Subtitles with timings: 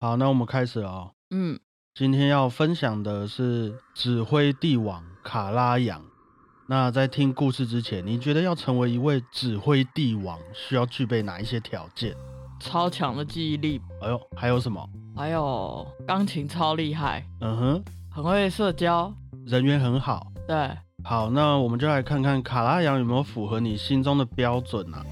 [0.00, 1.10] 好，那我们开始了哦。
[1.30, 1.58] 嗯，
[1.92, 6.00] 今天要分享的是指挥帝王卡拉扬。
[6.68, 12.14] 那在听故事之前，你觉得要成为一位指挥帝王，需要具备哪一些条件？
[12.60, 14.88] 超强的记忆力，哎呦，还有什么？
[15.16, 19.12] 还有钢琴超厉害，嗯哼，很会社交。
[19.46, 20.28] 人缘很好。
[20.46, 20.70] 对，
[21.02, 25.04] 好，那我们就来看看卡拉扬有没有符合你心中的标准啊？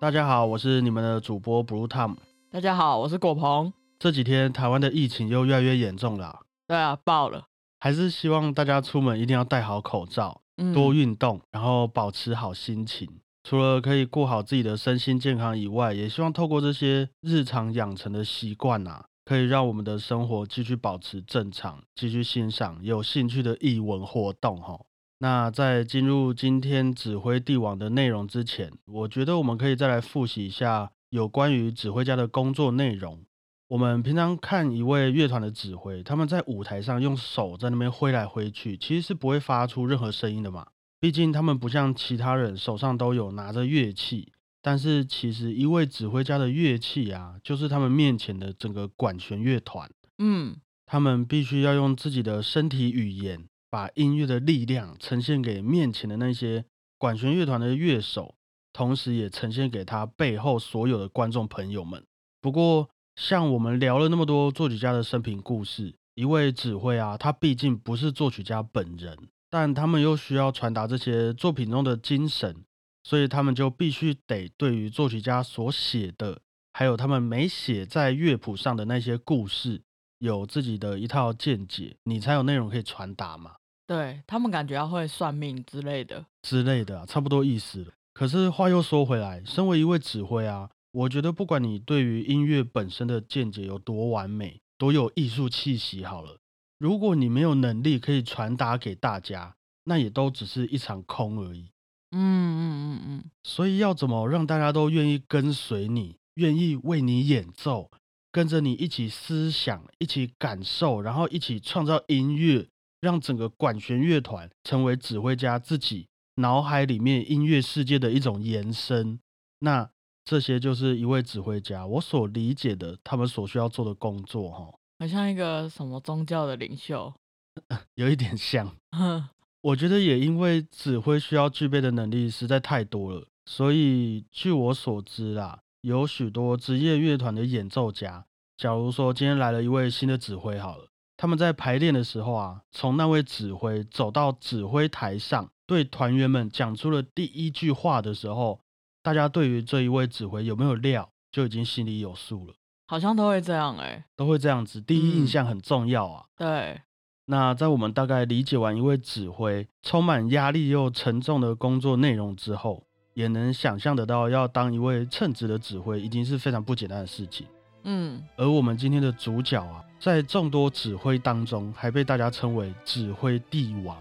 [0.00, 2.16] 大家好，我是你们的主播 Blue Tom。
[2.50, 3.70] 大家好，我是果鹏。
[3.98, 7.44] 这几天台湾的疫情又越来越严重了啊，对啊，爆了。
[7.80, 13.06] 还是希望大家出门一定要戴好口罩，嗯，多运动，然后保持好心情。
[13.44, 24.80] 除了可以过好自己的身心健康以外，也希望透过这些日常养成的习惯啊，可以让我们的生活继续保持正常，继续欣赏有兴趣的艺文活动哈。
[25.22, 33.22] 那在进入今天指挥帝王的内容之前，我觉得我们可以再来复习一下有关于指挥家的工作内容。
[33.68, 40.66] 我们平常看一位乐团的指挥，他们在舞台上用手在那边挥来挥去，其实是不会发出任何声音的嘛。
[40.98, 49.90] 毕竟他们不像其他人手上都有拿着乐器，但是其实一位指挥家的乐器啊，就是他们面前的整个管弦乐团。
[50.18, 56.64] 嗯，他们必须要用自己的身体语言，把音乐的力量呈现给面前的那些
[56.98, 58.34] 管弦乐团的乐手，
[58.72, 62.04] 同时也呈现给他背后所有的观众朋友们。
[62.40, 69.16] 不过，像我们聊了那么多作曲家的生平故事，一位指挥啊，他毕竟不是作曲家本人，
[69.48, 72.64] 但他们又需要传达这些作品中的精神，
[73.04, 76.40] 所以他们就必须得对于作曲家所写的，
[76.72, 79.82] 还有他们没写在乐谱上的那些故事，
[80.18, 83.56] 有自己的一套见解，你才有内容可以传达嘛
[83.90, 86.24] 对他们感觉要会算命之类的。
[86.42, 87.92] 之类的、啊，差不多意思了。
[88.14, 96.38] 可是话又说回来，身为一位指挥啊，我觉得不管你对于音乐本身的见解有多完美，多有艺术气息，好了，
[96.78, 101.72] 如果你没有能力可以传达给大家，那也都只是一场空而已。
[102.12, 107.90] 嗯嗯嗯嗯，所以要怎么让大家都愿意跟随你，愿意为你演奏，
[108.30, 112.68] 跟着你一起思想，一起感受，然后一起创造音乐，
[113.00, 119.18] 让整个管弦乐团成为指挥家自己脑海里面音乐世界的一种延伸。
[119.60, 119.90] 那
[120.24, 127.12] 这些就是一位指挥家我所理解的他们所需要做的工作，哈，很像一个什么宗教的领袖。
[127.96, 128.76] 有一点像。
[128.96, 129.28] 哼，
[129.62, 140.88] 我觉得也因为指挥需要具备的能力实在太多了，所以据我所知啦，有许多职业乐团的演奏家，假如说今天来了一位新的指挥好了，
[141.20, 148.58] 他们在排练的时候啊，从那位指挥走到指挥台上，对团员们讲出了第一句话的时候，
[149.02, 152.54] 大家对于这一位指挥有没有料，就已经心里有数了，
[152.86, 156.24] 好像都会这样哎、都会这样子，第一印嗯象很重要啊。
[156.38, 156.80] 对，
[157.26, 167.46] 那在我们大概理解完一位指挥充满压力又沉重的工作内容之后，也能想象得到，要当一位称职的指挥，已经是非常不简单的事情。
[167.84, 173.96] 嗯，而我们今天的主角啊，在众多指挥当中，还被大家称为指挥帝王。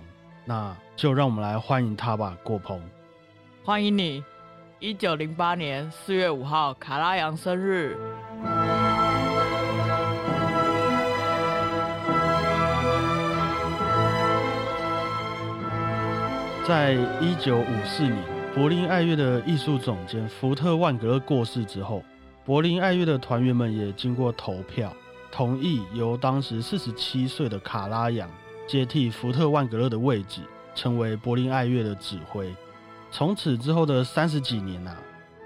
[0.45, 2.81] 那就让我们来欢迎他吧，郭鹏。
[3.63, 4.23] 欢迎你，
[4.79, 7.97] 一九零八年四月五号卡拉扬生日。
[16.67, 18.23] 在一九五四年，
[18.53, 22.03] 柏林爱乐的艺术总监福特万格勒过世之后，
[22.49, 24.91] 柏林爱乐的团员们也经过投票，
[25.31, 28.27] 同意由当时四十七岁的卡拉扬
[28.67, 30.41] 接替福特万格勒的位置，
[30.73, 32.51] 成为柏林爱乐的指挥。
[33.11, 34.97] 从此之后的三十几年呐、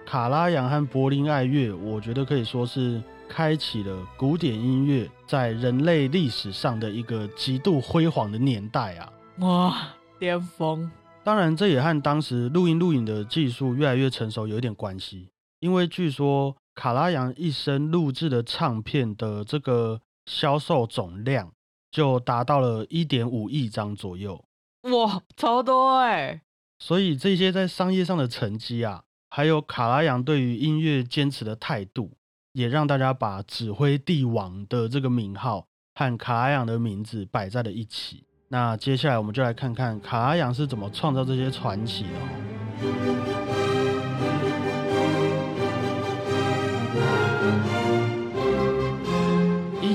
[0.06, 9.12] 卡拉扬和柏林爱乐，我觉得可以说是开启了古典音乐在人类历史上的一个极度辉煌的年代啊。
[9.40, 9.76] 哇，
[10.18, 10.90] 巅峰！
[11.22, 15.28] 当然，这也和当时录音录影的技术越来越成熟有一点关系。
[15.60, 21.54] 因为据说卡拉扬一生录制的唱片的这个销售总量
[21.92, 24.44] 就达到了一点五亿张左右，
[24.84, 26.42] 哇，超多哎、
[26.80, 32.12] 所以这些在商业上的成绩啊，还有卡拉扬对于音乐坚持的态度，
[32.54, 38.26] 也让大家把指挥帝王的这个名号和卡拉扬的名字摆在了一起。
[38.50, 43.13] 那接下来我们就来看看卡拉扬是怎么创造这些传奇的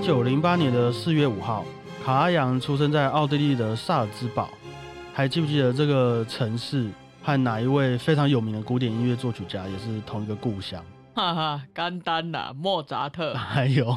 [0.08, 1.66] 九零八年的四月五号，
[2.02, 4.48] 卡阿扬出生在奥地利的萨尔兹堡。
[5.12, 6.88] 还记不记得这个城市
[7.22, 10.82] 和哪一位非常有名的古典音乐作曲家也是同一个故乡。
[11.14, 13.34] 哈哈，甘丹啊，莫扎特。
[13.34, 13.88] 还有，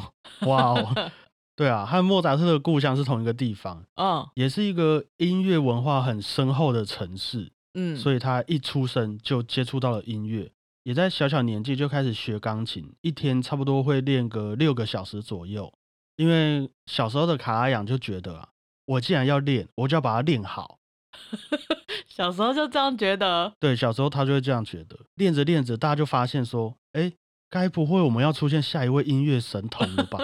[0.42, 1.10] 哇哦，
[1.56, 7.50] 对啊，和莫扎特的故乡是同一个地方，嗯也是一个音乐文化很深厚的城市。
[7.72, 15.72] 嗯，所以他一出生就接触到了音乐，也在小小年纪就开始学钢琴，一天差不多会练个六个小时左右。
[16.16, 18.48] 因为小时候的卡拉扬就觉得啊，
[18.86, 20.78] 我既然要练，我就要把它练好。
[22.06, 23.52] 小时候就这样觉得。
[23.58, 24.98] 对，小时候他就会这样觉得。
[25.14, 27.12] 练着练着，大家就发现说，哎，
[27.48, 30.18] 该不会我们要出现下一位音乐神童了吧？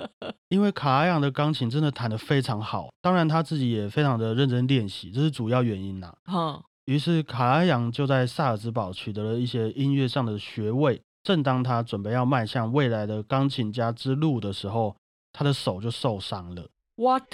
[0.48, 11.02] 因为卡拉扬的钢琴真的弹得非常好，当然他自己也非常的认真练习，这是主要原因呐、哼，于是卡拉扬就在萨尔兹堡取得了一些音乐上的学位。
[11.22, 14.94] 正当他准备要迈向未来的钢琴家之路的时候，
[15.34, 16.66] 他的手就受伤了。
[16.94, 17.24] What？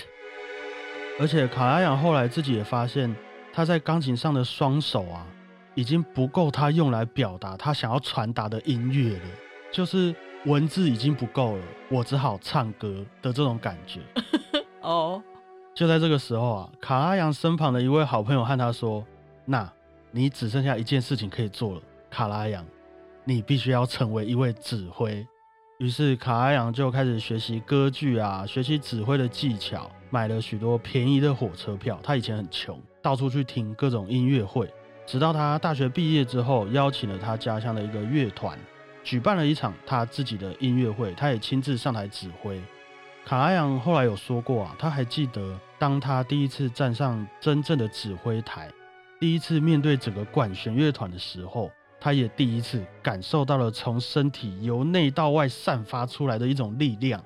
[1.21, 3.15] 而且卡拉扬后来自己也发现，
[3.53, 5.27] 他在钢琴上的双手啊，
[5.75, 9.25] 已经不够他用来表达他想要传达的音乐了，
[9.71, 10.15] 就是
[10.47, 14.01] 文字已经不够了，我只好唱歌的这种感觉。
[14.81, 15.23] 哦，
[15.75, 19.05] 就在这个时候啊，卡拉扬身旁的一位好朋友和他说
[19.45, 19.71] ：“那
[20.11, 22.65] 你只剩下一件事情可以做了，卡拉扬，
[23.25, 25.27] 你必须要成为一位指挥。”
[25.81, 31.99] 于是卡拉扬就开始学习歌剧啊，学习指挥的技巧，买了许多便宜的火车票。
[32.03, 34.71] 他以前很穷，到处去听各种音乐会。
[35.07, 38.59] 直到他大学毕业之后，邀请了他家乡的一个乐团，
[39.03, 42.61] 举办了一场他自己的音乐会，他也亲自上台指挥。
[43.25, 48.71] 卡拉扬后来有说过啊，他还记得当他第一次站上真正的指挥台，
[49.19, 51.71] 第一次面对整个管弦乐团的时候，
[52.01, 57.23] 他也第一次感受到了从身体由内到外散发出来的一种力量，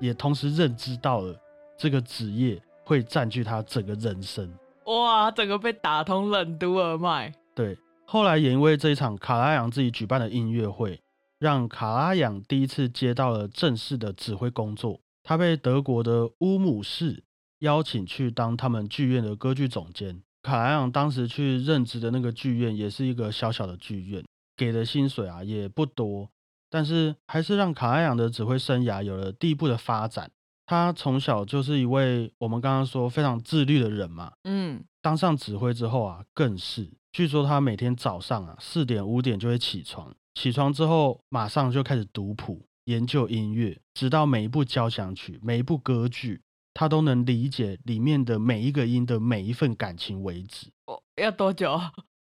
[0.00, 1.34] 也同时认知到了
[1.78, 4.52] 这个职业会占据他整个人生。
[4.86, 7.32] 哇，整个被打通任督二脉。
[7.54, 11.00] 对，后来也因为这一场卡拉扬自己举办的音乐会，
[11.38, 14.98] 让卡拉扬第一次接到了正式的指挥工作。
[15.22, 17.22] 他被德国的乌姆市
[17.58, 20.22] 邀请去当他们剧院的歌剧总监。
[20.48, 24.24] 卡莱昂当时去任职的那个剧院也是一个小小的剧院，
[24.56, 26.30] 给的薪水啊也不多，
[26.70, 30.30] 但是还是让卡莱昂的指挥生涯有了第一步的发展。
[30.64, 36.90] 他从小就是一位我们刚刚说非常自律的人嘛，嗯，当上指挥之后啊，更是。
[37.12, 46.40] 据说他每天早上啊四点五点就会起床，起床之后马上就开始读谱、研究音乐，直到每一部交响曲、每一部歌剧，
[46.78, 50.68] 他都能理解里面的每一个音的每一份感情为止。
[50.86, 51.76] 哦，要多久？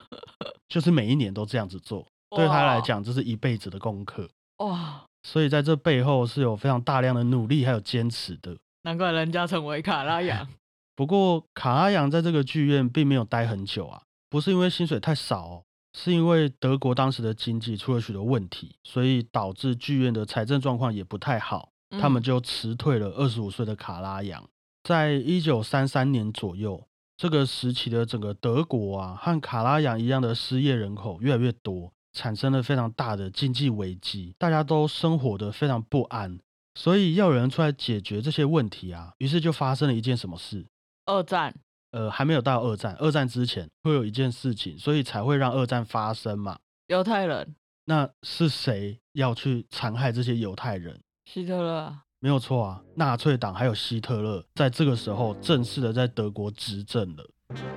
[0.68, 2.04] 就是每一年都这样子做，
[2.36, 4.28] 对他来讲这是一辈子的功课。
[4.58, 8.58] 哇，所以在这背后是有非常大量的努力还有坚持的。
[8.82, 10.48] 难怪人家成为卡拉扬。
[10.98, 15.64] 不过卡拉扬在这个剧院并没有待很久啊，不是因为薪水太少哦，
[15.96, 24.50] 是因为德国当时的经济出了许多问题，所以导致剧院的财政状况也不太好，他们嗯就辞退了二十五岁的卡拉扬。
[24.84, 26.88] 在一九三三年左右，
[27.18, 36.40] 这个时期的整个德国啊，和卡拉扬一样的失业人口越来越多，产生了非常大的经济危机，大家都生活的非常不安，
[36.76, 39.14] 所以要有人出来解决这些问题啊。
[39.18, 40.66] 于是就发生了一件什么事？
[41.06, 41.56] 二战。
[41.92, 46.60] 呃，还没有到二战，二战之前会有一件事情，所以才会让二战发生嘛。
[46.86, 47.56] 犹太人，
[47.86, 51.02] 那是谁要去残害这些犹太人？
[51.32, 52.02] 希特勒啊。
[52.20, 57.24] 没有错啊，纳粹党还有希特勒在这个时候正式的在德国执政了。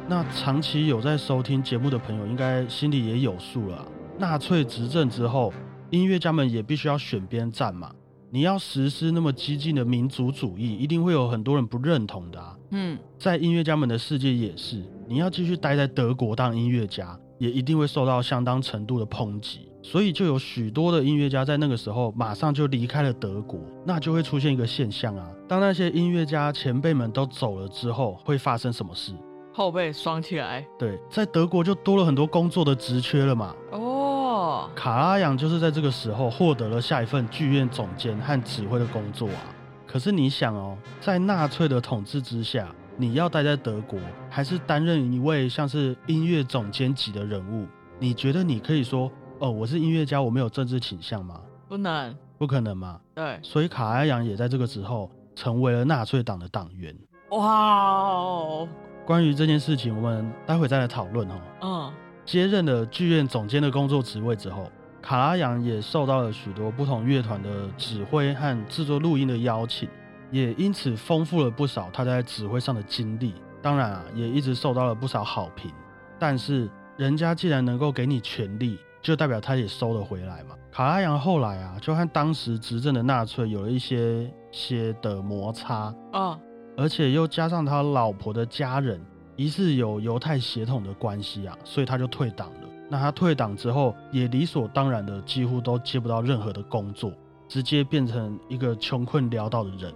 [0.09, 3.87] 那长期有在收听节目的朋友，应该心里也有数了啊。
[4.19, 5.53] 纳粹执政之后，
[5.91, 7.95] 音乐家们也必须要选边站嘛。
[8.31, 12.57] 你要实施那么激进的民族主义，一定会有很多人不认同的啊。
[12.71, 19.69] 嗯，在音乐家们的世界也是，你要继续待在德国当音乐家，也一定会受到相当程度的抨击。
[19.83, 29.13] 所以就有许多的音乐家在那个时候马上就离开了德国，那就会出现一个现象啊，当那些音乐家前辈们都走了之后，会发生什么事？
[29.53, 30.65] 后背双起来。
[30.79, 33.55] 对，在德国就多了很多工作的职缺了嘛。
[33.73, 39.43] 哦，卡拉扬就是在这个时候获得了下一份剧院总监和指挥的工作啊。
[39.87, 43.99] 可是你想哦，在纳粹的统治之下，你要待在德国，
[44.31, 47.67] 还是担任一位像是音乐总监级的人物？
[47.99, 49.13] 你觉得你可以说
[49.43, 51.41] 哦，我是音乐家，我没有政治倾向吗？
[51.69, 52.17] 不能。
[52.39, 53.01] 不可能嘛。
[53.13, 56.95] 对，所以卡拉扬也在这个时候成为了纳粹党的党员。
[57.31, 58.69] 哇哦，
[59.05, 61.35] 关于这件事情，我们待会再来讨论哦。
[61.61, 61.93] 嗯，
[62.25, 64.71] 接任了剧院总监的工作职位之后，
[65.03, 69.89] 卡拉扬也受到了许多不同乐团的指挥和制作录音的邀请，
[70.31, 73.35] 也因此丰富了不少他在指挥上的经历。
[73.61, 75.69] 当然啊，也一直受到了不少好评。
[76.17, 80.55] 但是人家既然能够给你权利，就代表他也收了回来嘛。
[80.71, 86.39] 卡拉扬后来啊，就和当时执政的纳粹有了一些些的摩擦，嗯，
[86.77, 88.99] 而且又加上他老婆的家人
[89.37, 92.69] 疑似有犹太血统的关系啊，所以他就退党了。
[92.89, 97.13] 那他退党之后，也理所当然的几乎都接不到任何的工作，
[97.49, 99.93] 直接变成一个穷困潦倒的人。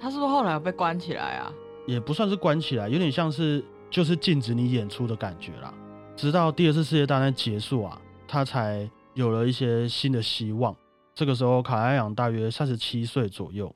[0.00, 1.52] 他是不是后来有被关起来啊？
[1.86, 5.72] 也不算是关起来，有点像是就是禁止你演出的感觉啦。
[6.16, 8.00] 直到第二次世界大战结束啊，
[8.30, 10.76] 他才有了一些新的希望。
[11.16, 13.74] 这个时候，卡拉扬大约三十七岁左右。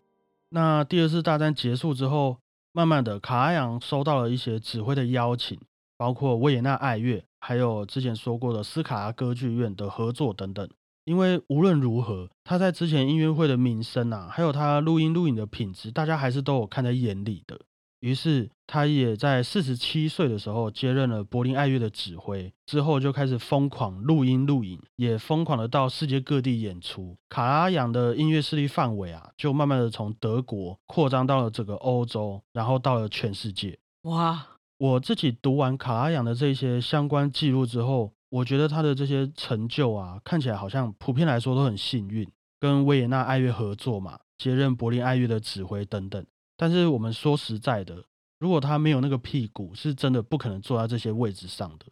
[0.50, 2.36] 那第二次大战结束之后，
[2.72, 5.58] 慢慢的，卡拉扬收到了一些指挥的邀请，
[5.98, 10.68] 包括维也纳爱乐，还有之前说过的斯卡拉歌剧院的合作等等。
[11.04, 17.60] 因为无论如何，他在之前音乐会的名声啊，还有他录音录影的品质，大家还是都有看在眼里的。
[18.04, 27.16] 于是，他也在四十七岁的时候接任了柏林爱乐的指挥，之后就开始疯狂录音录影，也疯狂的到世界各地演出。
[27.30, 33.78] 卡拉扬的音乐势力范围啊，就慢慢的从德国扩张到了整个欧洲，然后到了全世界。
[34.02, 42.30] 哇，我自己读完卡拉扬的这些相关记录之后，我觉得他的这些成就啊，看起来好像普遍来说都很幸运，
[42.60, 46.22] 跟维也纳爱乐合作嘛，接任柏林爱乐的指挥等等。
[46.56, 48.04] 但是我们说实在的，
[48.38, 51.86] 如果他没有那个屁股，是真的不可能坐在这些位置上的。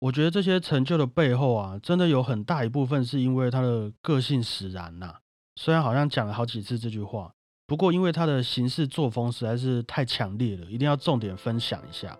[0.00, 5.14] 我觉得这些成就的背后啊，真的有很大一部分是因为他的个性使然呐。
[5.56, 7.32] 虽然好像讲了好几次这句话，
[7.66, 12.16] 不过因为他的行事作风实在是太强烈了，一定要重点分享一下。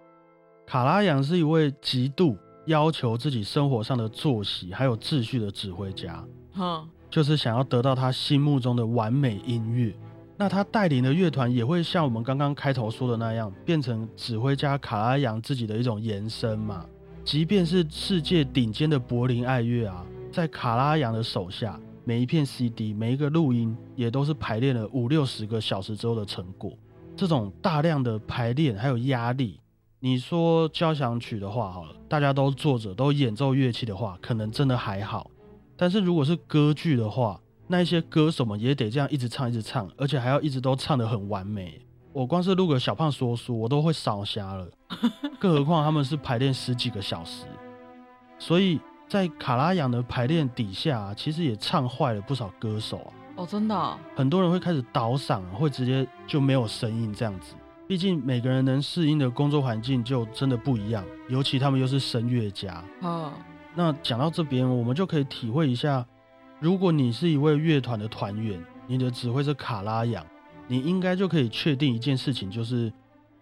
[0.67, 2.37] 卡拉扬是一位极度
[2.67, 6.23] 要求自己生活上的作息还有秩序的指挥家，
[6.55, 9.95] 哼，就是想要得到他心目中的完美音乐。
[10.40, 16.87] 那他带领的乐团也会像我们刚刚开头说的那样，变成指挥家卡拉扬自己的一种延伸嘛。
[17.25, 26.73] 即便是世界顶尖的柏林爱乐啊，在卡拉扬的手下，每一片 CD、每一个录音，也都是排练了五六十个小时之后的成果。
[27.16, 29.59] 这种大量的排练还有压力，
[29.99, 35.28] 你说交响曲的话好了，大家都坐着都演奏乐器的话，可能真的还好。
[35.76, 41.80] 但是如果是歌剧的话，那一些歌手们也得这样一直唱一直唱，而且还要一直都唱得很完美。
[42.12, 44.66] 我光是录个小胖说书，我都会烧瞎了，
[45.38, 47.44] 更何况他们是排练十几个小时。
[48.38, 53.12] 所以在卡拉扬的排练底下，其实也唱坏了不少歌手啊。
[53.37, 57.54] 哦，真的哦，很多人会开始倒嗓，会直接就没有声音这样子。
[57.87, 62.82] 毕竟每个人能适应的工作环境就真的不一样，尤其他们又是声乐家。
[63.02, 63.32] 哦，
[63.75, 66.04] 那讲到这边，我们就可以体会一下。
[66.60, 70.26] 如果你是一位乐团的团员，你的指挥是卡拉扬，
[70.66, 72.92] 你应该就可以确定一件事情，就是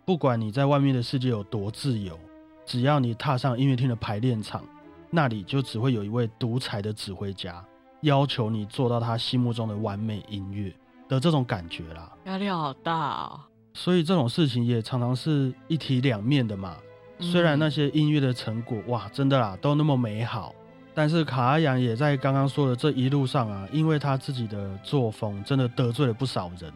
[0.04, 2.18] 不管你在外面的世界有多自由，
[2.66, 4.62] 只要你踏上音乐厅的排练场，
[5.10, 7.64] 那里就只会有一位独裁的指挥家，
[8.02, 10.70] 要求你做到他心目中的完美音乐
[11.08, 12.12] 的这种感觉啦。
[12.26, 13.40] 压力好大哦。
[13.72, 16.76] 所以这种事情也常常是一体两面的嘛。
[17.18, 20.54] 虽然那些音乐的成果，哇，真的啦，都那么美好。
[20.98, 26.72] 但是卡阿扬也在刚刚说的这一路上啊，因为他自己的作风，真的得罪了不少人。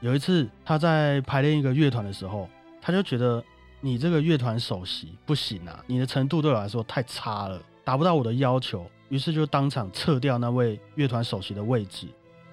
[0.00, 2.50] 有一次他在排练一个乐团的时候，
[2.82, 3.40] 他就觉得
[3.80, 12.08] 你这个乐团首席不行啊，你的程度对我来说太差了，达不到我的要求，于是就当场撤掉那位乐团首席的位置。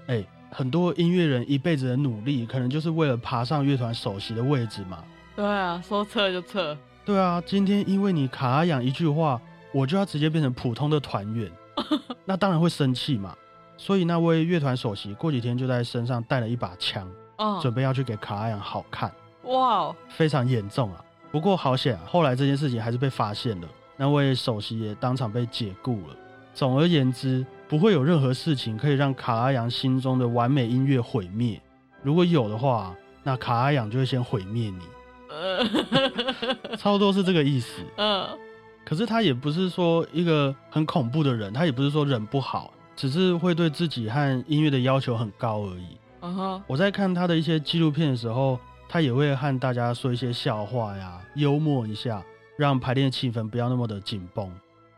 [0.05, 5.03] 哎，很多音乐人一辈子的努力，可能就是为了爬上乐团首席的位置嘛。
[5.35, 6.77] 对啊，说撤就撤。
[7.03, 9.41] 对啊，今天因为你卡阿扬一句话。
[9.71, 11.51] 我就要直接变成普通的团员，
[12.25, 13.35] 那当然会生气嘛。
[13.77, 17.07] 所以那位乐团首席过几天就在身上带了一把枪，
[17.61, 19.11] 准备要去给卡拉扬好看。
[19.43, 21.03] 哇，非常严重啊！
[21.31, 26.15] 不过好险，后来这件事情还是被发现了，那位首席也当场被解雇了。
[26.55, 31.61] 总而言之，不会有任何事情可以让卡拉扬心中的完美音乐毁灭。
[32.01, 34.79] 如果有的话，那卡拉扬就会先毁灭你。
[36.77, 37.83] 差不多是这个意思。
[37.97, 38.27] 嗯。
[38.87, 45.97] 可是他也不是说一个很恐怖的人，他也不是说人不好，只是会对自己和音乐的要求很高而已。
[46.65, 52.23] 我在看他的一些纪录片的时候，他也会和大家说一些笑话呀，幽默一下，
[52.57, 54.49] 让排练气氛不要那么的紧绷。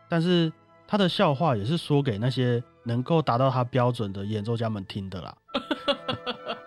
[0.08, 0.54] 但是
[0.88, 5.36] 他的笑话也是说给那些能够达到他标准的演奏家们听的啦。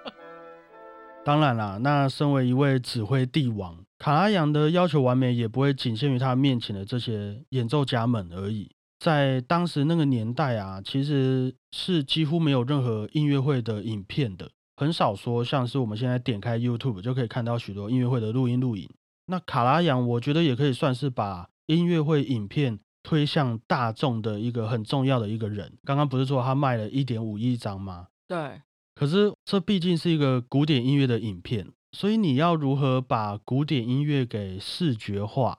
[1.25, 3.79] 当然啦，那身为一位指挥帝王。
[4.03, 8.69] 卡拉扬的要求完美，也不会仅限于他面前的这些演奏家们而已。
[8.99, 18.91] 在当时那个年代啊，其实是几乎没有任何音乐会的影片的，很少说像是我们现在点开 YouTube 就可以看到许多音乐会的录音录影。
[19.27, 25.79] 那卡拉扬，我觉得也可以算是把音乐会影片推向大众的一个很重要的一个人。
[25.85, 28.09] 刚刚不是说他卖了一点五亿张吗？
[28.27, 28.63] 对，
[28.97, 35.59] 可是这毕竟是一个古典音乐的影片，所以你要如何把古典音乐给视觉化，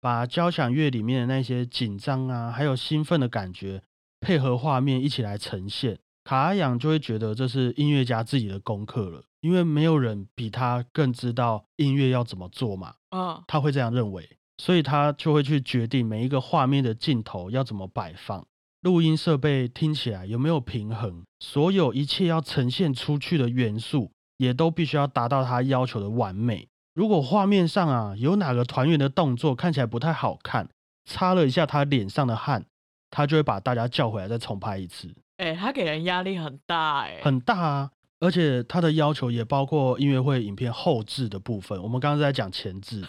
[0.00, 3.82] 把交响乐里面的那些紧张啊，还有兴奋的感觉，
[4.20, 18.46] 配合画面一起来呈现，卡拉扬就会觉得这是音乐家自己的功课了，因为没有人比他更知道音乐要怎么做嘛，嗯，他会这样认为，所以他就会去决定每一个画面的镜头要怎么摆放。
[18.80, 21.24] 录音设备听起来有没有平衡？
[21.40, 26.68] 所有一切要呈现出去的元素，也都必须要达到他要求的完美。
[26.94, 30.68] 如果画面上啊有哪个团员的动作看起来不太好看，
[31.04, 32.64] 擦了一下他脸上的汗，
[33.10, 37.90] 他就会把大家叫回来再重拍一次，哎、他给人压力很大、哎，很大啊。
[38.20, 41.82] 而且他的要求也包括音乐会影片后置的部分。
[41.82, 43.04] 我们刚刚在讲前置，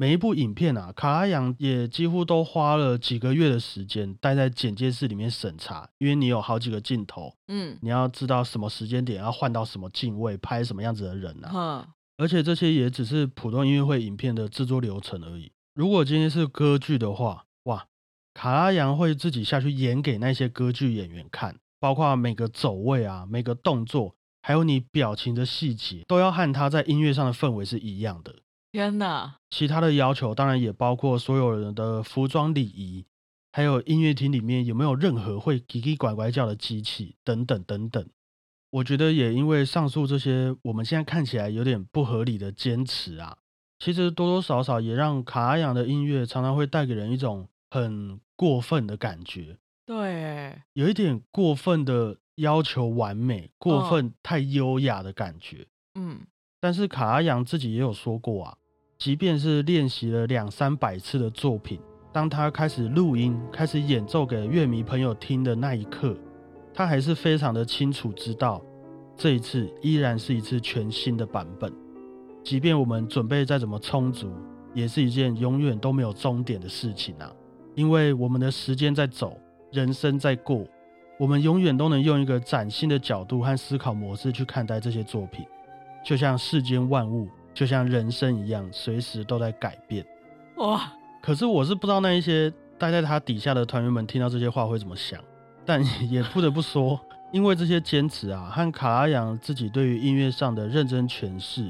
[0.00, 11.50] 每一部影片啊，卡拉扬也几乎都花了几个月的时间待在剪接室里面审查，因为你有好几个镜头，嗯，你要知道什么时间点要换到什么镜位，拍什么样子的人啊。
[11.50, 15.50] 哼，而且这些也只是普通音乐会影片的制作流程而已。
[15.74, 17.88] 如果今天是歌剧的话，哇，
[18.34, 28.36] 卡拉扬会自己下去演给那些歌剧演员看，包括每个走位啊、每个动作，还有你表情的细节，都要和他在音乐上的氛围是一样的。
[28.78, 33.04] 天哪，其他的要求当然也包括所有人的服装礼仪，
[33.50, 38.08] 还有音乐厅里面有没有任何会叽叽拐拐叫的机器等等等等。
[38.70, 43.38] 我觉得也因为上述这些我们现在看起来有点不合理的坚持啊，
[43.80, 53.90] 其实多多少少也让卡阿扬的音乐常常会带给人一种很过分的感觉，对，哎，有一点过分的要求完美，过嗯。
[53.90, 55.66] 分太优雅的感觉。
[55.96, 56.20] 嗯，
[56.60, 58.56] 但是卡阿扬自己也有说过啊，
[58.98, 61.78] 即便是练习了两三百次的作品，
[62.12, 66.16] 当他开始录音、开始演奏给乐迷朋友听的那一刻，
[66.74, 68.60] 他还是非常的清楚知道，
[69.16, 71.72] 这一次依然是一次全新的版本。
[72.42, 74.32] 即便我们准备再怎么充足，
[74.74, 77.32] 也是一件永远都没有终点的事情啊！
[77.76, 79.38] 因为我们的时间在走，
[79.70, 80.66] 人生在过，
[81.20, 85.46] 我们永远都能用一个崭新的角度和思考模式去看待这些作品。
[86.04, 90.06] 就像世间万物，就像人生一样，随时都在改变。
[90.58, 95.20] 哇，可是我是不知道那一些待在他底下的团员们听到这些话会怎么想，
[95.66, 97.00] 但也不得不说，
[97.32, 101.68] 因为这些坚持啊，和卡拉扬自己对于音乐上的认真诠释，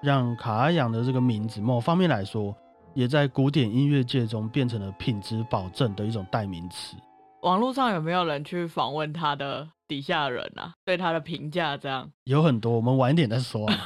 [0.00, 2.56] 让卡拉扬的这个名字某方面来说，
[2.94, 6.96] 也在古典音乐界中变成了品质保证的一种代名词。
[7.42, 10.74] 网络上有没有人去访问他的底下人啊？
[10.84, 12.10] 对他的评价这样？
[12.24, 13.84] 有很多，我们晚一点再说啊，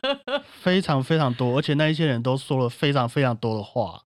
[0.60, 4.02] 非常非常多，而且那一些人都说了非常非常多的话。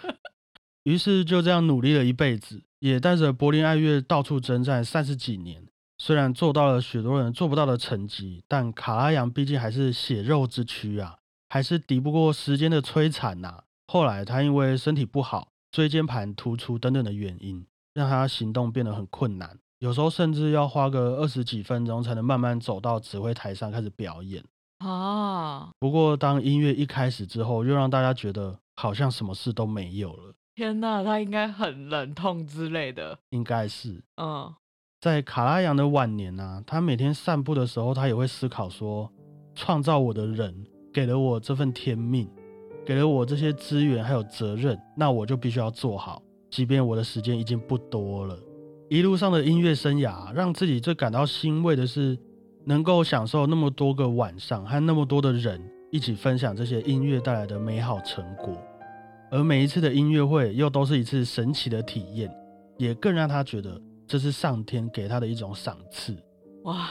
[0.84, 5.66] 于是就这样努力了一辈子，也带着柏林爱乐到处征战三十几年。
[5.96, 11.16] 虽然做到了许多人做不到的成绩，但卡拉扬毕竟还是血肉之躯啊，
[11.48, 24.44] 还是敌不过时间的摧残呐、后来他因为身体不好、椎间盘突出等等的原因，让他行动变得很困难，有时候甚至要花个二十几分钟才能慢慢走到指挥台上开始表演。
[24.78, 33.16] 啊，不过当音乐一开始之后，又让大家觉得好像什么事都没有了，天哪，他应该很冷痛之类的。
[33.30, 34.02] 应该是。
[34.20, 34.52] 嗯，
[35.00, 39.10] 在卡拉扬的晚年啊，他每天散步的时候，他也会思考说：
[39.54, 42.28] 创造我的人给了我这份天命，
[42.84, 46.20] 给了我这些资源还有责任，那我就必须要做好，
[46.54, 48.38] 即便我的时间已经不多了。
[48.88, 52.16] 一路上的音乐生涯，让自己最感到欣慰的是，
[52.64, 58.56] 能够享受那么多个晚上，和那么多的人一起分享这些音乐带来的美好成果。
[59.32, 62.30] 而每一次的音乐会，又都是一次神奇的体验，
[62.78, 66.16] 也更让他觉得这是上天给他的一种赏赐。
[66.66, 66.88] 哇，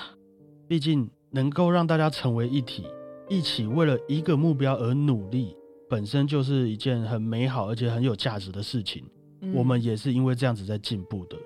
[0.68, 2.86] 毕竟能够让大家成为一体，
[3.30, 5.56] 一起为了一个目标而努力，
[5.90, 9.06] 本身就是一件很美好而且很有价值的事情。
[9.44, 11.38] 嗯我们也是因为这样子在进步的。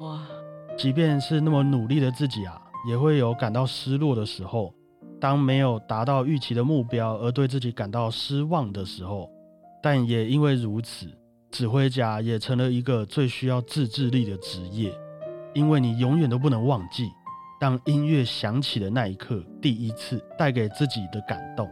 [0.00, 0.24] 哇，
[0.76, 4.72] 即便是那么努力的自己啊，也会有感到失落的时候。
[5.20, 9.28] 当没有达到预期的目标而对自己感到失望的时候，
[9.82, 11.08] 但也因为如此，
[11.50, 14.96] 指挥家也成了一个最需要自制力的职业，
[15.54, 17.10] 因为你永远都不能忘记，
[17.58, 21.68] 当音乐响起的那一刻，第一次带给自己的感动。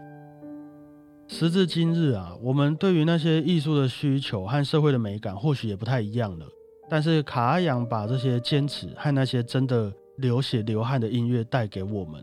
[1.29, 6.47] 时至今日啊，我们对于那些艺术的需求和社会的美感或许也不太一样了。
[6.89, 12.23] 但是卡阿扬把这些坚持和那些真的流血流汗的音乐带给我们，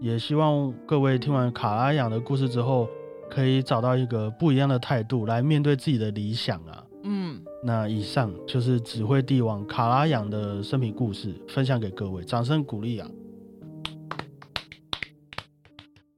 [0.00, 2.88] 也希望各位听完卡阿扬的故事之后，
[3.30, 6.82] 可以找到一个不一样的态度来面对自己的理想啊。
[7.04, 13.06] 嗯，那以上就是指挥帝王卡拉扬的生平故事，分享给各位，掌声鼓励啊！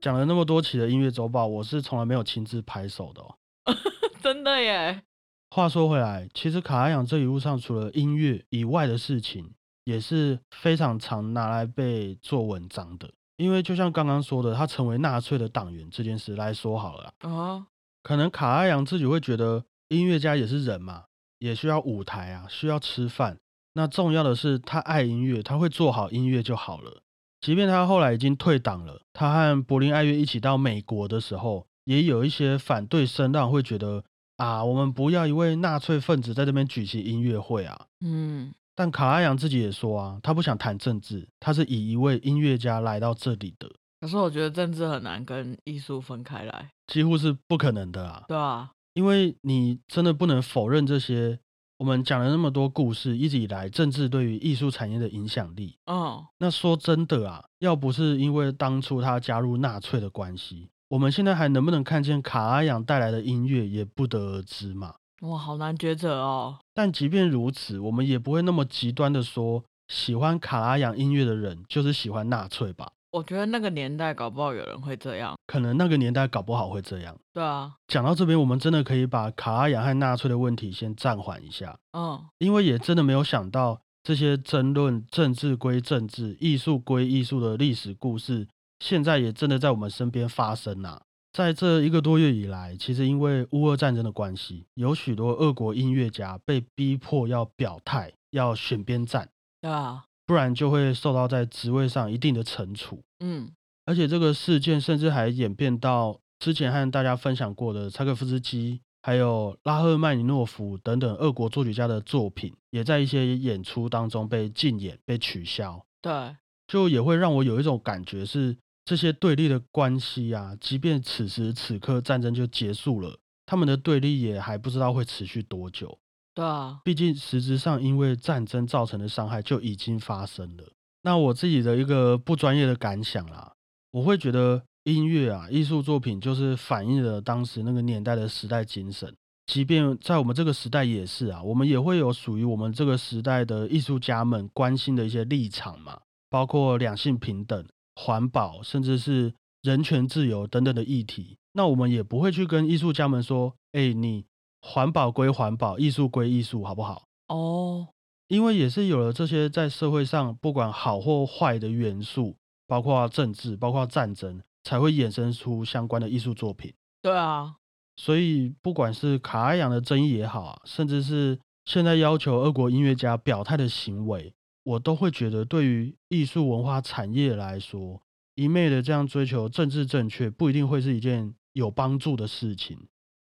[0.01, 3.37] 讲了那么多期的音乐周报，我是从来没有亲自拍手的哦。
[4.23, 5.03] 真的耶。
[5.51, 9.53] 话说回来，其实卡拉扬这一路上，除了音乐以外的事情，
[9.85, 13.11] 也是非常常拿来被做文章的。
[13.37, 17.67] 因为就像刚刚说的，他成为纳粹的党员这件事来说好了啊，
[18.03, 21.05] 可能卡拉扬自己会觉得，音乐家也是人嘛，
[21.39, 23.39] 也需要舞台啊，需要吃饭。
[23.73, 27.03] 那重要的是，他爱音乐，他会做好音乐就好了。
[27.41, 34.05] 即便他后来已经退党了，他和柏林爱乐一起到美国的时候，也有一些反对声浪会觉得
[34.37, 37.87] 啊，我们不要一位纳粹分子在这边举行音乐会啊。
[38.01, 43.71] 嗯，但卡拉扬自己也说啊，他不想谈政治，他是以一位音乐家来到这里的。
[44.01, 48.25] 可是我觉得政治很难跟艺术分开来，几乎是不可能的啊。
[48.29, 51.39] 对啊，因为你真的不能否认这些。
[51.81, 55.79] 我们讲了那么多故事，一直以来政治对于艺术产业的影响力。
[55.87, 64.97] 哦，那说真的啊，要不是因为当初他加入纳粹的关系，我们现在还能不能看见卡拉扬带来的音乐，也不得而知嘛。
[65.23, 66.59] 哇，好难抉择哦。
[66.75, 72.93] 但即便如此，我们也不会那么极端的说，喜欢卡拉扬音乐的人就是喜欢纳粹吧。
[73.13, 77.19] 我觉得那个年代搞不好有人会这样，可能那个年代搞不好会这样。
[77.33, 81.77] 对啊，讲到这边，我们真的可以把卡拉扬和纳粹的问题先暂缓一下。
[81.93, 88.47] 嗯，因为也真的没有想到这些争论政治归政治、艺术归艺术的历史故事，
[88.79, 91.01] 现在也真的在我们身边发生呐。
[91.33, 99.29] 在这一个多月以来，其实因为乌俄战争的关系，有许多俄国音乐家被逼迫要表态，要选边站。
[99.61, 100.05] 对啊。
[100.31, 103.03] 不然就会受到在职位上一定的惩处。
[103.19, 103.51] 嗯，
[103.85, 115.85] 而且这个事件甚至还演变到之前和大家分享过的柴可夫斯基，还有拉赫曼尼诺夫等等俄国作曲家的作品，也在一些演出当中被禁演、被取消。
[116.01, 116.37] 对，
[116.69, 125.99] 就也会让我有一种感觉是，这些对立的关系啊，即便此时此刻战争就结束了，他们的对立也还不知道会持续多久。
[126.33, 130.65] 对啊，毕竟实质上因为战争造成的伤害就已经发生了。
[131.03, 133.53] 那我自己的一个不专业的感想啦，
[133.91, 139.13] 我会觉得音乐啊，艺术作品就是反映了当时那个年代的时代精神。
[139.47, 145.99] 即便在我们这个时代也是啊，我们也会有属于我们这个时代的艺术家们关心的一些立场嘛，
[146.31, 147.67] 包括两性平等、
[147.97, 151.37] 环保，甚至是人权自由等等的议题。
[151.55, 154.30] 那我们也不会去跟艺术家们说，哎，你。
[154.61, 157.07] 环保归环保，艺术归艺术，好不好？
[157.29, 157.89] 哦，
[158.29, 166.73] 因为也是有了这些在社会上不管好或坏的元素，包括政治，包括战争，才会衍生出相关的艺术作品。
[167.03, 167.57] 对啊，
[167.97, 178.03] 所以不管是卡埃扬的争议也好啊，甚至是现在要求俄国音乐家表态的行为，我都会觉得对于艺术文化产业来说，
[178.35, 182.79] 一昧的这样追求政治正确，不一定会是一件有帮助的事情。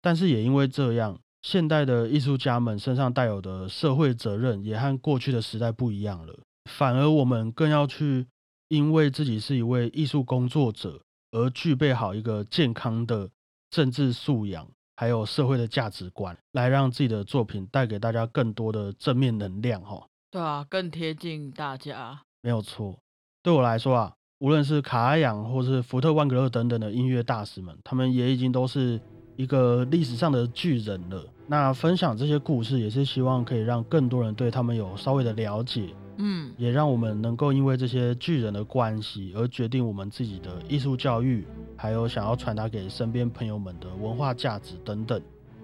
[0.05, 1.19] 但是也因为这样。
[1.41, 6.35] 现代的艺术家们身上带有的社会责任也和过去的时代不一样了，
[6.71, 8.27] 反而我们更要去，
[8.69, 13.29] 因为自己是一位艺术工作者，而具备好一个健康的
[13.69, 19.83] 政治素养，还有社会的价值观，来让自己的作品带给大家更多的正面能量。
[19.83, 22.99] 哈，对啊，更贴近大家，没有错。
[23.43, 28.99] 对我来说啊，无论是卡拉扬或是福特万格勒等等的音乐大师们，他们也已经都是。
[29.37, 31.25] 一个历史上的巨人了。
[31.47, 45.21] 那分享这些故事，也是希望可以让更多人对他们有稍微的了解，嗯，也让我们能够因为这些巨人的关系而决定我们自己的艺术教育，还有想要传达给身边朋友们的文化价值等等，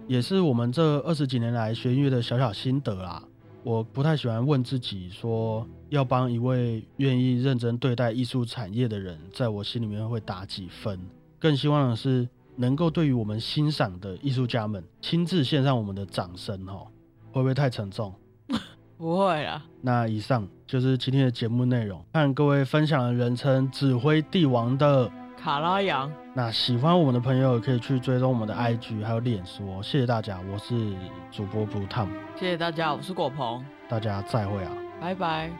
[0.07, 3.23] 也是我们这二十几年来学音乐的小小心得啦。
[3.63, 11.01] 我不太喜欢问自己说要帮一位愿意认真对待艺术产业的人，在我心里面会打几分，
[11.39, 12.29] 更希望的是。
[12.61, 16.87] 能够对于我们欣赏的艺术家们亲自献上我们的掌声，哈，
[17.33, 18.15] 会不会太沉重？
[18.99, 19.63] 不会啦。
[19.81, 25.11] 那以上就是今天的节目内容，和各位分享了人称指挥帝王的
[25.43, 26.13] 卡拉扬。
[26.35, 29.81] 那喜欢我们的朋友可以去追踪我们的 IG 还有脸书哦。
[29.83, 30.93] 谢谢大家，我是
[31.33, 32.09] 主播 Blue Tom。
[32.39, 33.65] 谢谢大家，我是果鹏。
[33.89, 35.51] 大家再会啊，拜拜。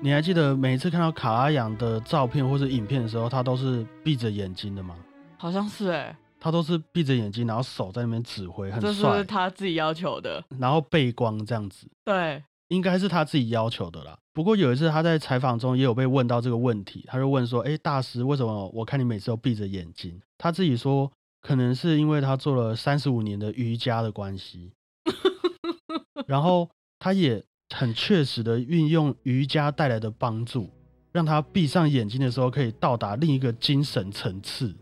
[0.00, 4.96] 你还记得每一次看到卡拉扬的照片或者影片的时候，他都是闭着眼睛的吗？
[5.36, 8.92] 好像是哎，他都是闭着眼睛，然后手在那边指挥，很帅。
[8.92, 11.86] 这是他自己要求的，然后背光这样子。
[12.04, 14.16] 对，应该是他自己要求的啦。
[14.32, 24.72] 不过有一次他在采访中也有被问到这个问题，他就问说：“哎，大师，为什么我看你每次都闭着眼睛？”他自己说，可能是因为他做了三十五年的瑜伽的关系。
[26.26, 26.68] 然后
[26.98, 27.44] 他也
[27.74, 30.68] 很确实的运用瑜伽带来的帮助，
[31.12, 34.74] 让他闭上眼睛的时候可以到达另一个精神层次。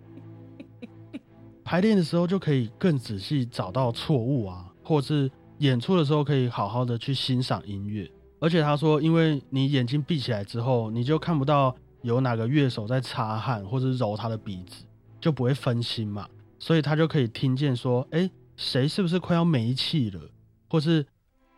[1.73, 5.31] 排练的时候就可以更仔细找到错误啊，或是
[5.61, 8.07] 演出的时候可以好好的去欣赏音乐。
[8.41, 14.85] 而且他说，因为你眼睛闭起来之后，你就看不到有哪个乐手在擦汗或者揉他的鼻子，
[15.19, 16.29] 就不会分心嘛。
[16.59, 20.21] 所以他就可以听见说，哎，谁是不是快要没气了，
[20.69, 21.07] 或是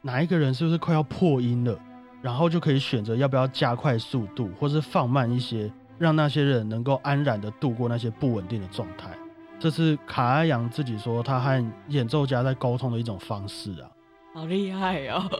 [0.00, 1.76] 哪一个人是不是快要破音了，
[2.22, 9.10] 然后就可以选择要不要加快速度，或是放慢一些，让那些人能够安然的度过那些不稳定的状态。
[9.58, 13.88] 这是卡阿扬自己说他和演奏家在沟通的一种方式啊，
[14.34, 15.30] 好厉害哦！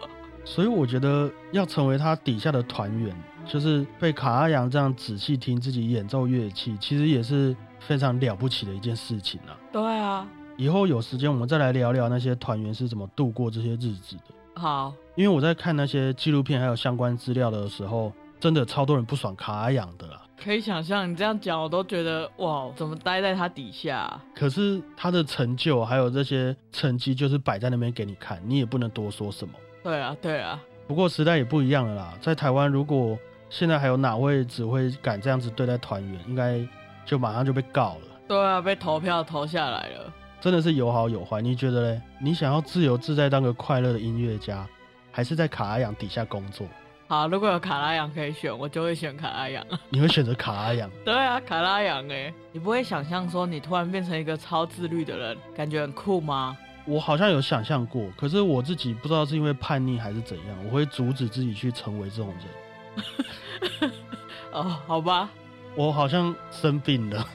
[0.45, 3.15] 所以我觉得要成为他底下的团员，
[3.47, 9.57] 就是被卡阿扬这样仔细听自己演奏乐器，其实也是非常了不起的一件事情啊。
[9.73, 14.61] 对啊，以后有时间我们再来聊聊那些团员是怎么度过这些日子的。
[14.61, 20.21] 好，因为我在看那些纪录片还有相关资料的时候，真的超多人不爽卡阿扬的啦。
[20.45, 24.21] 可以想象你这样讲，我都觉得哇，怎么待在他底下？
[24.35, 29.55] 可是他的成就还有这些成绩，就是摆在那边给你看，你也不能多说什么。
[29.83, 30.61] 对啊，对啊。
[30.87, 36.61] 不过时代也不一样了啦，在台湾，如果现在还有哪位指挥敢这样子对待团员，应该
[37.07, 38.21] 就马上就被告了。
[38.29, 40.13] 对啊，被投票投下来了。
[40.43, 42.03] 真的是有好有坏，你觉得嘞？
[42.21, 44.69] 你想要自由自在当个快乐的音乐家，
[45.11, 46.67] 还是在卡拉扬底下工作？
[47.07, 49.65] 好，如果有卡拉扬可以选，我就会选卡拉扬。
[49.91, 50.91] 你会选择卡拉扬？
[51.05, 56.57] 对啊，卡拉扬哎，你不会想象说你突然变成一个超自律的人，感觉很酷吗？
[56.87, 62.33] 我好像有想象过，可是我自己不知道是因为叛逆还是怎样，我会阻止自己去成为这种
[63.81, 63.91] 人。
[64.53, 65.29] 哦，好吧，
[65.77, 67.27] 我好像生病了。